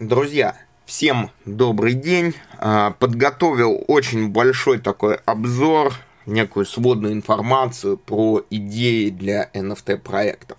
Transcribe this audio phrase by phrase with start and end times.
[0.00, 0.54] Друзья,
[0.86, 2.32] всем добрый день.
[2.56, 5.92] А, подготовил очень большой такой обзор,
[6.24, 10.56] некую сводную информацию про идеи для NFT проектов.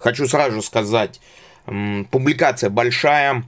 [0.00, 1.20] Хочу сразу сказать,
[1.64, 3.44] публикация большая,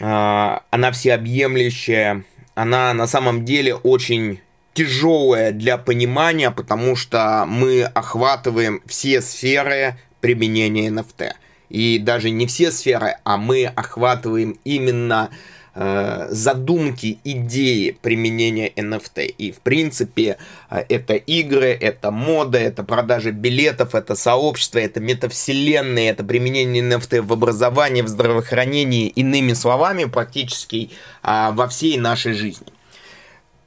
[0.00, 2.24] а, она всеобъемлющая,
[2.56, 4.40] она на самом деле очень
[4.74, 11.34] тяжелая для понимания, потому что мы охватываем все сферы применения NFT
[11.70, 15.30] и даже не все сферы, а мы охватываем именно
[15.74, 19.26] э, задумки, идеи применения NFT.
[19.26, 20.36] И, в принципе,
[20.68, 27.22] э, это игры, это мода, это продажа билетов, это сообщество, это метавселенные, это применение NFT
[27.22, 30.90] в образовании, в здравоохранении, иными словами, практически
[31.22, 32.66] э, во всей нашей жизни.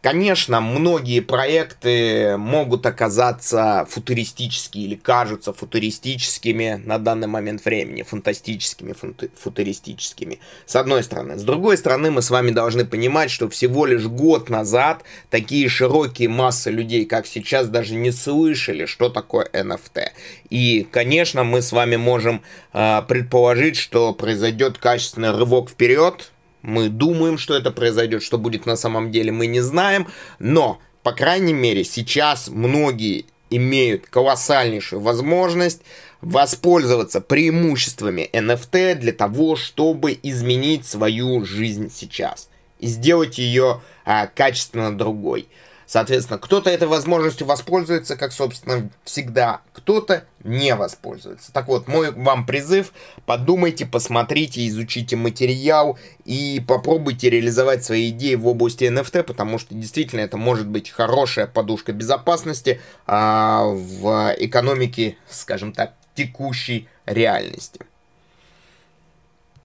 [0.04, 8.94] Конечно, многие проекты могут оказаться футуристическими или кажутся футуристическими на данный момент времени, фантастическими,
[9.38, 11.38] футуристическими, с одной стороны.
[11.38, 16.28] С другой стороны, мы с вами должны понимать, что всего лишь год назад такие широкие
[16.28, 20.10] массы людей, как сейчас, даже не слышали, что такое NFT.
[20.50, 22.42] И, конечно, мы с вами можем
[22.74, 26.34] э, предположить, что произойдет качественный рывок вперед,
[26.64, 30.08] мы думаем, что это произойдет, что будет на самом деле, мы не знаем.
[30.40, 35.82] Но, по крайней мере, сейчас многие имеют колоссальнейшую возможность
[36.22, 44.98] воспользоваться преимуществами NFT для того, чтобы изменить свою жизнь сейчас и сделать ее а, качественно
[44.98, 45.48] другой.
[45.86, 51.52] Соответственно, кто-то этой возможностью воспользуется, как, собственно, всегда, кто-то не воспользуется.
[51.54, 52.94] Так вот, мой вам призыв,
[53.26, 60.22] подумайте, посмотрите, изучите материал и попробуйте реализовать свои идеи в области NFT, потому что действительно
[60.22, 67.80] это может быть хорошая подушка безопасности а, в экономике, скажем так, текущей реальности.